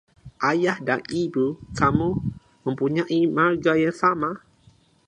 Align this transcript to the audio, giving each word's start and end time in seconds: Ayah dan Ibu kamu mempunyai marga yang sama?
Ayah 0.51 0.77
dan 0.87 1.01
Ibu 1.23 1.45
kamu 1.79 2.09
mempunyai 2.65 3.19
marga 3.35 3.73
yang 3.83 3.93
sama? 4.01 4.31